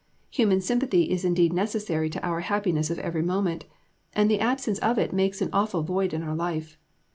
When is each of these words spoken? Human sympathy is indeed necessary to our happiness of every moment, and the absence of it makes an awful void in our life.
Human 0.31 0.61
sympathy 0.61 1.11
is 1.11 1.23
indeed 1.23 1.53
necessary 1.53 2.09
to 2.09 2.25
our 2.25 2.39
happiness 2.39 2.89
of 2.89 2.97
every 2.97 3.21
moment, 3.21 3.65
and 4.13 4.31
the 4.31 4.39
absence 4.39 4.79
of 4.79 4.97
it 4.97 5.13
makes 5.13 5.43
an 5.43 5.49
awful 5.53 5.83
void 5.83 6.11
in 6.11 6.23
our 6.23 6.33
life. 6.33 6.75